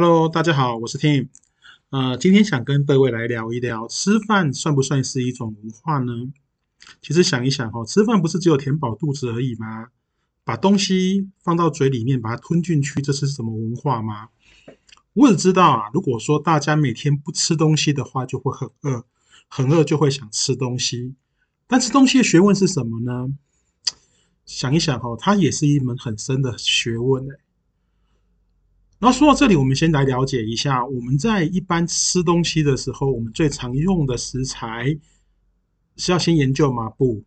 [0.00, 1.26] Hello，大家好，我是 Tim。
[1.90, 6.12] 呃，今天想跟各位来聊一聊，吃饭算不算是一种文化呢？
[7.02, 9.88] 其实想一想哦，吃饭不是只有填饱肚子而已吗？
[10.44, 14.28] 把东西放到嘴里面，把它吞进去，这是什么文化吗？
[15.14, 19.04] 我只知道啊，如果说大家每天不吃东西的话，就会很饿，
[19.48, 21.16] 很饿就会想吃东西。
[21.66, 23.34] 但吃东西的学问是什么呢？
[24.46, 27.34] 想一想哦，它也是一门很深的学问哎。
[28.98, 34.98] 然后说到这里，我们先来了解一下，我们在一般吃东西的时候，我们最常用的食材
[35.96, 36.88] 是要先研究吗？
[36.90, 37.22] 不，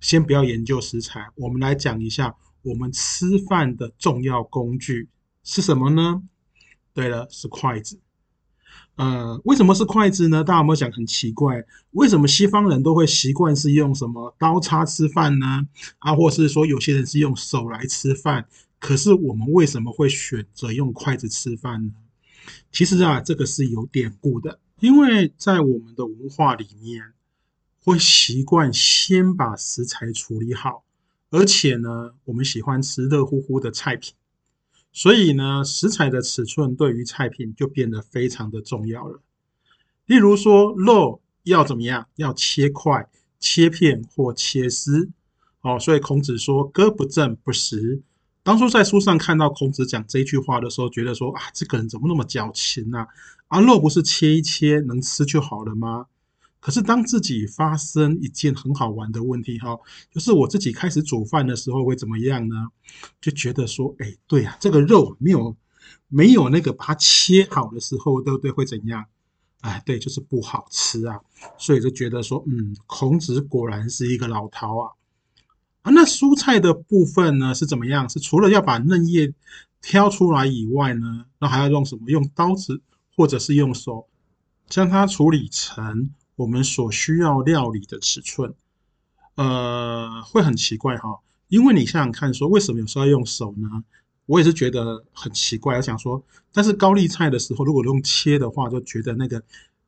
[0.00, 5.08] 先不要研究食材，我们来讲一下我们吃饭的重要工具
[5.42, 6.22] 是什么呢？
[6.94, 7.98] 对了，是筷子。
[8.94, 10.44] 呃，为什么是筷子呢？
[10.44, 15.66] 大家有没有想很奇怪，为什么西方人都会习惯是用什么刀叉吃饭呢？
[15.98, 18.46] 啊，或是说有些人是用手来吃饭？
[18.78, 21.92] 可是我们为什么会选择用筷子吃饭呢？
[22.72, 27.12] 其实啊，这个是有典故的，因为在我们的文化里面，
[27.84, 30.84] 会习惯先把食材处理好，
[31.30, 34.14] 而且呢，我们喜欢吃热乎乎的菜品，
[34.92, 39.20] 所以呢，食材的尺寸对于菜品就变得非常的重要了。
[40.06, 42.08] 例如说，肉要怎么样？
[42.16, 45.10] 要切块、切片或切丝。
[45.60, 48.00] 哦，所以孔子说：“割不正不食。”
[48.48, 53.06] 当初在书上看到孔子讲这句话的时候，觉得说啊，这个人怎么那么矫情呢？
[53.48, 56.06] 啊，肉不是切一切能吃就好了吗？
[56.58, 59.78] 可是当自己发生一件很好玩的问题哈，
[60.10, 62.68] 就是我自己开始煮饭的时候会怎么样呢？
[63.20, 65.54] 就觉得说，哎，对呀，这个肉没有
[66.08, 68.50] 没有那个把它切好的时候，对不对？
[68.50, 69.04] 会怎样？
[69.60, 71.20] 哎，对，就是不好吃啊。
[71.58, 74.92] 所以就觉得说，嗯，孔子果然是一个老饕啊。
[75.82, 78.08] 啊那蔬菜的部分呢是怎么样？
[78.08, 79.32] 是除了要把嫩叶
[79.80, 82.02] 挑出来以外呢，那还要用什么？
[82.08, 82.80] 用刀子
[83.16, 84.06] 或者是用手
[84.68, 88.54] 将它处理成我们所需要料理的尺寸。
[89.36, 93.84] 呃，会很奇怪哈，因为你想想看，说为什么有时候要用手呢？
[94.26, 95.76] 我也是觉得很奇怪。
[95.76, 96.22] 我想说，
[96.52, 99.42] 但是高丽菜的时候，如果用切的话，就觉得那个。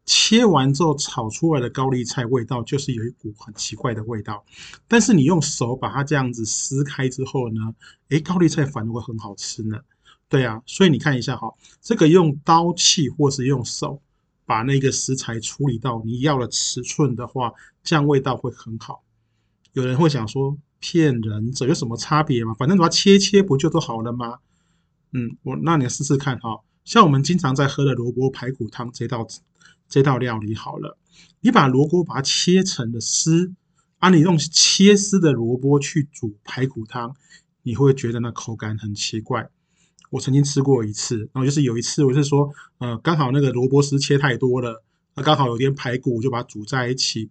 [0.07, 4.45] 切完之后炒出来的高丽菜味道就是有一股很奇怪的味道，
[4.89, 7.75] 但是你用手把它这样子撕开之后呢，
[8.09, 9.79] 诶，高丽菜反而会很好吃呢。
[10.29, 14.01] 对啊，所以你看一下哈，这个用刀器或是用手
[14.45, 17.53] 把那个食材处理到你要的尺寸的话，
[17.85, 19.03] 这样味道会很好。
[19.75, 22.55] 有人会想说骗人，这有什么差别吗？
[22.59, 24.39] 反正把它切切不就都好了吗？
[25.13, 29.27] 嗯，我那你试试看哈，像我们经常在喝的萝卜排骨汤这道。
[29.91, 30.97] 这道料理好了，
[31.41, 33.53] 你把萝卜把它切成了丝，
[33.99, 37.17] 啊，你用切丝的萝卜去煮排骨汤，
[37.65, 39.51] 你会觉得那口感很奇怪。
[40.11, 44.85] 我曾经吃过一次，然后就是有一次我是说，呃，刚好那个萝卜丝切太多了，
[45.17, 47.29] 那刚好有点排骨，我就把它煮在一起，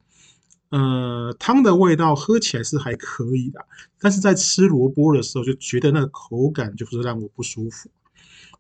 [0.70, 3.66] 呃，汤的味道喝起来是还可以的，
[4.00, 7.90] 但是在吃萝卜的时候就觉得那个口感就是让我不舒服，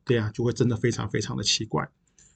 [0.05, 1.89] 对啊，就会真的非常非常的奇怪，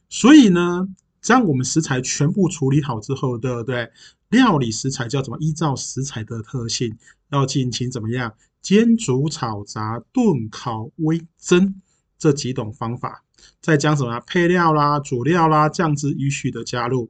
[0.09, 0.90] 所以呢。
[1.23, 3.89] 将我们食材全部处理好之后，对不对？
[4.29, 5.38] 料理食材叫怎么？
[5.39, 6.97] 依照食材的特性，
[7.31, 8.35] 要进行怎么样？
[8.61, 11.81] 煎、煮、炒、炸、炖、烤、微、蒸
[12.17, 13.23] 这几种方法，
[13.61, 17.09] 再将什么配料啦、主料啦、酱汁依序的加入。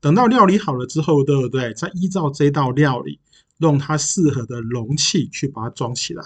[0.00, 1.72] 等到料理好了之后，对不对？
[1.74, 3.20] 再依照这道料理，
[3.58, 6.24] 用它适合的容器去把它装起来。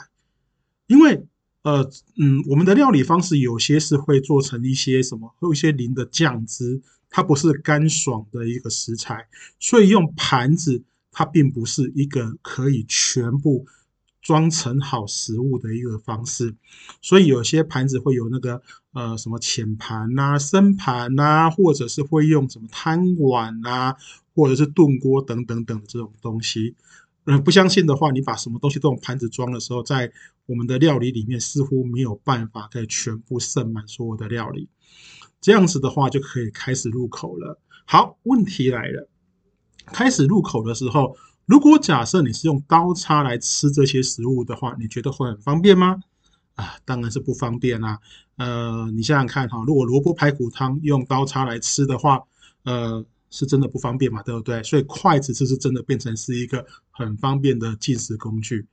[0.86, 1.26] 因为，
[1.62, 6.80] 呃，嗯，我们的料理方式有些是会做成一些什么，会有一些淋的酱汁。
[7.16, 9.26] 它不是干爽的一个食材，
[9.58, 13.64] 所以用盘子它并不是一个可以全部
[14.20, 16.54] 装成好食物的一个方式。
[17.00, 18.60] 所以有些盘子会有那个
[18.92, 23.96] 呃什么浅盘呐、深盘呐，或者是会用什么汤碗呐，
[24.34, 26.74] 或者是炖锅等等等这种东西。
[27.24, 30.12] 嗯，不相信的话，你把什么东西都用盘子装的时候，在
[30.44, 34.68] 我们的料理里面似乎没有办法可以全部盛满所有的料理。
[35.40, 37.60] 这样子的话就可以开始入口了。
[37.84, 39.08] 好，问题来了，
[39.86, 46.00] 开始入口的时候，如果假设你是用刀叉来吃这些食物的话，你觉得会很方便吗？
[46.56, 47.98] 啊，当然是不方便啦。
[48.38, 52.20] 呃，你想想看哈，如果萝卜排骨汤用刀叉来吃的话，
[52.64, 54.62] 呃，是真的不方便嘛，对不对？
[54.62, 58.66] 所以筷子这是真的变成是一个很方便的进食工具。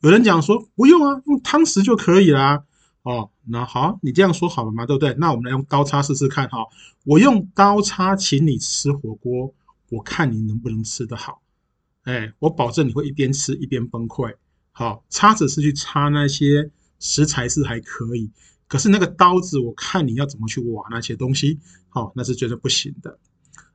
[0.00, 2.64] 有人讲说不用啊，用汤匙就可以啦。
[3.08, 4.84] 哦，那好，你这样说好了吗？
[4.84, 5.14] 对不对？
[5.14, 6.58] 那我们来用刀叉试试看哈。
[7.04, 9.54] 我用刀叉请你吃火锅，
[9.88, 11.40] 我看你能不能吃得好。
[12.02, 14.34] 哎，我保证你会一边吃一边崩溃。
[14.72, 18.30] 好，叉子是去叉那些食材是还可以，
[18.66, 21.58] 可是那个刀子，我看你要怎么去挖那些东西，
[21.88, 23.18] 好，那是绝对不行的。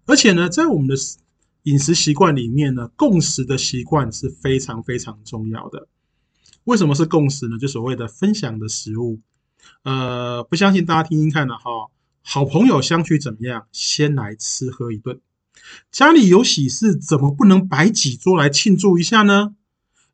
[0.06, 0.94] 而且呢，在我们的
[1.64, 5.88] 饮食习惯里面呢，共识的习惯是非常非常重要的。
[6.66, 7.58] 为什么是共识呢？
[7.58, 9.20] 就所谓的分享的食物。
[9.84, 11.90] 呃，不相信大家听听看呢，哈，
[12.22, 13.68] 好朋友相聚怎么样？
[13.72, 15.20] 先来吃喝一顿。
[15.92, 19.56] 家里有喜事，怎么不能摆几桌来庆祝一下呢？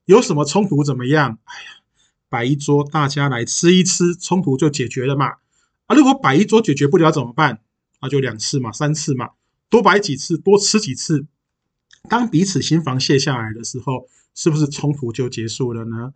[0.06, 1.40] 有什么冲突怎么样？
[1.44, 1.70] 哎呀，
[2.30, 5.34] 摆一桌，大家来吃一吃，冲突就解决了嘛。
[5.86, 7.62] 啊，如果摆一桌解决不了怎么办？
[8.02, 9.30] 那就两次嘛，三次嘛。
[9.70, 11.26] 多摆几次，多吃几次，
[12.10, 16.14] 当彼此心防卸下来的时候，是不是冲突就结束了呢？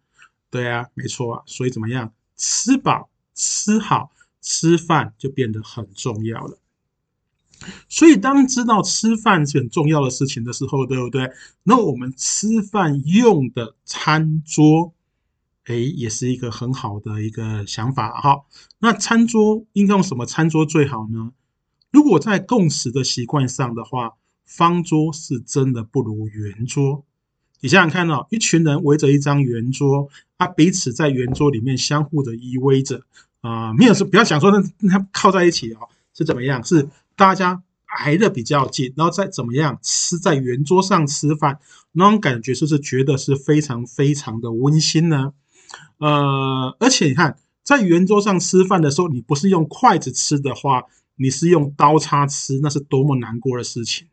[0.53, 1.43] 对啊，没错啊。
[1.47, 6.59] 所以怎么样，吃饱吃好吃饭就变得很重要了。
[7.89, 11.31] 所以当知道吃饭是很重要的事情的时候，对不对？
[11.63, 14.93] 那我们吃饭用的餐桌，
[15.63, 18.43] 哎，也是一个很好的一个想法哈。
[18.77, 21.31] 那餐桌应该用什么餐桌最好呢？
[21.89, 24.11] 如果在共识的习惯上的话，
[24.45, 27.05] 方桌是真的不如圆桌。
[27.63, 33.01] 你想想看哦，一群人围着一张圆桌，啊，彼此在圆桌里面相互的依偎着，
[33.39, 36.61] 啊，没有说不要想说那那靠在一起哦，是怎么样？
[36.61, 37.63] 是大家
[38.03, 41.59] 挨得比较近，然后再怎么样吃在圆桌上吃饭，
[41.93, 45.31] 那种感觉是不是觉得是非常非常的温馨呢？
[45.99, 50.83] 呃，而且你看，在圆桌上吃饭的时候，你不是用筷子吃的话。
[51.15, 54.07] 你是用刀叉吃，那是多么难过的事情。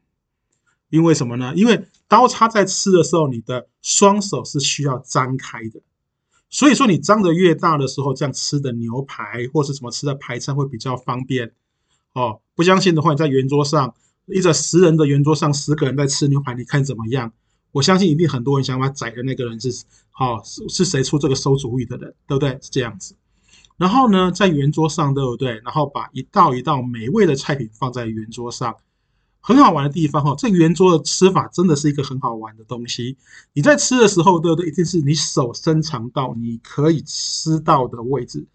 [0.91, 1.53] 因为什么呢？
[1.57, 5.81] 因为刀叉在吃的时候，你的双手是需要张开的。
[6.51, 11.53] 所以说，你张的越大的时候，这样吃的牛排或是什么吃的排餐会比较方便。
[12.13, 13.95] 哦，不相信的话，你在圆桌上，
[14.27, 17.33] 一个十人的圆桌上，十个人在吃牛排，你看怎么样？
[17.71, 19.85] 我相信一定很多人想把宰的那个人是，
[20.19, 22.51] 哦，是是谁出这个馊主意的人，对不对？
[22.61, 23.15] 是这样子。
[23.77, 25.61] 然后呢，在圆桌上，对不对？
[25.65, 28.75] 然后把一道一道美味的菜品放在圆桌上，
[29.41, 30.35] 很好玩的地方哈。
[30.39, 33.17] 这圆桌的吃法真的是一个很好玩的东西。
[33.53, 34.69] 你在吃的时候，对不对？
[34.69, 38.47] 一定是你手伸长到你可以吃到的位置，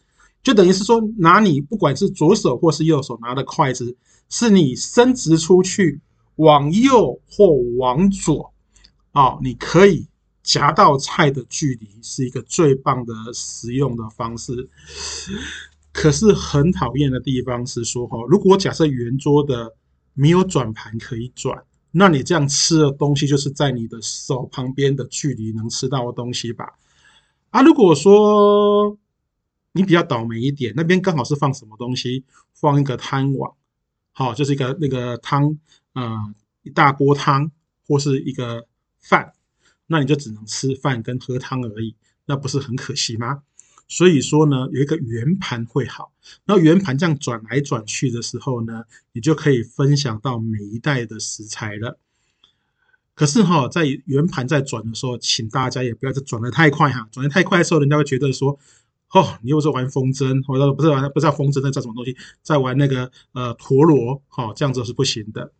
[0.41, 3.95] 就等于是说，拿你不管是左手或是右手拿的筷子，
[4.29, 5.99] 是你伸直出去
[6.35, 8.53] 往右或往左，
[9.11, 10.07] 哦，你可以。
[10.45, 14.69] 夹到菜的距离是一个最棒的食用的方式，
[15.91, 19.73] 可是很讨厌的地方是说哈，如果假设圆桌的
[20.15, 26.73] 没有转盘可以转，那你这样吃的东西就是在你的手旁边的距离能吃到的东西吧？
[27.51, 28.97] 啊，如果说
[29.73, 32.23] 你比较倒霉一点，那边刚好是放什么东西，
[32.53, 33.51] 放一个汤碗，
[34.11, 35.57] 好，就是一个那个汤，
[35.93, 36.33] 嗯，
[36.63, 37.51] 一大锅汤
[37.87, 38.65] 或是一个
[38.99, 39.33] 饭。
[39.87, 41.95] 那你就只能吃饭跟喝汤而已，
[42.25, 43.43] 那不是很可惜吗？
[43.87, 46.11] 所以说呢，有一个圆盘会好。
[46.45, 48.83] 那圆盘这样转来转去的时候呢，
[49.13, 51.99] 你就可以分享到每一代的食材了。
[53.13, 58.59] 可是哈，在圆盘在转的时候，请大家也不要再转的太快哈，转的太快的时候，人家会觉得说，
[59.11, 65.53] 哦，你又是玩风筝，或者不是玩不是风筝，那叫什么东西，在玩那个呃陀螺，哈，这样子是不行的。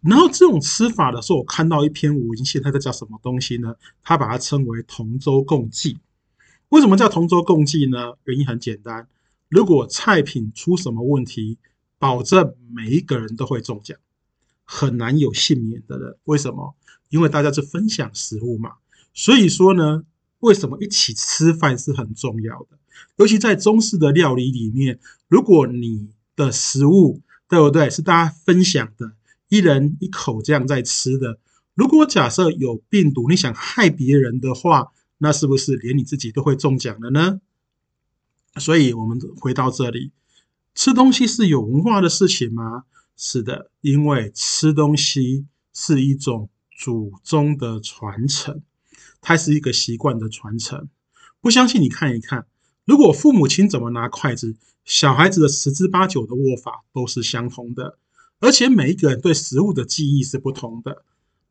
[0.00, 3.76] 然后这种吃法的时候，我看到一篇五音线，它在叫什么东西呢？
[4.02, 5.98] 它把它称为同舟共济。
[6.70, 8.14] 为什么叫同舟共济呢？
[8.24, 9.08] 原因很简单，
[9.48, 11.58] 如果菜品出什么问题，
[11.98, 13.98] 保证每一个人都会中奖，
[14.64, 16.16] 很难有幸免的人。
[16.24, 16.74] 为什么？
[17.08, 18.74] 因为大家是分享食物嘛。
[19.12, 20.04] 所以说呢，
[20.38, 22.78] 为什么一起吃饭是很重要的？
[23.16, 29.12] 尤其在中式的料理里面，如果你的食物对不对是大家分享的。
[29.48, 31.40] 一人一口这样在吃的，
[31.74, 34.92] 如果假设有病毒，你想害别人的话，
[35.22, 37.40] 那是不是连你自己都会中奖了呢？
[38.56, 40.12] 所以，我们回到这里，
[40.74, 42.84] 吃东西是有文化的事情吗？
[43.16, 48.62] 是的，因为吃东西是一种祖宗的传承，
[49.20, 50.88] 它是一个习惯的传承。
[51.42, 52.46] 不相信你看一看，
[52.86, 57.98] 如果父母亲怎么拿筷子，小孩子的十之八九的握法都是相同的。
[58.38, 61.04] 而且每一个人对食物的记忆是不同的。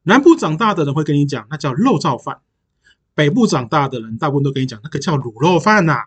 [0.03, 2.41] 南部长大的人会跟你讲，那叫肉燥饭；
[3.19, 6.05] 北部长大的人大部分都跟你讲，那个叫卤肉饭呐。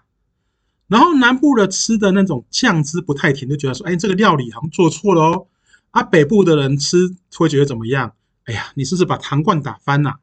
[0.88, 5.46] 然后南部的吃的那种酱汁不太甜，就觉得说，哎，这个料理好像做错了哦。
[5.90, 8.14] 啊，北部的人吃会觉得怎么样？
[8.44, 10.20] 哎呀，你是不是把糖罐打翻了？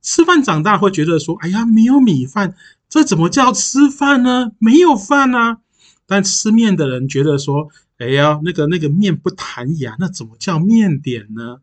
[0.00, 2.56] 吃饭长大会觉得说，哎呀，没有米饭，
[2.88, 4.50] 这怎么叫吃饭呢？
[4.58, 5.58] 没有饭啊。
[6.04, 7.68] 但吃面的人觉得说。
[7.98, 11.58] 哎呀，那个那个面不弹牙，那怎么叫面点呢？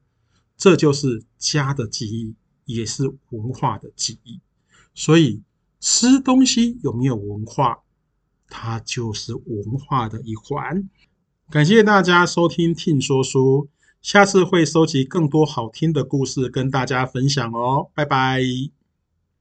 [0.56, 2.36] 这就是家的记忆，
[2.74, 4.40] 也是文化的记忆。
[4.94, 5.42] 所以
[5.80, 7.80] 吃东西有没有文化，
[8.48, 10.88] 它就是文化的一环。
[11.50, 13.70] 感谢大家收听听说书，
[14.02, 18.79] 下次会收集更多好听的故事跟大家分享哦，拜拜。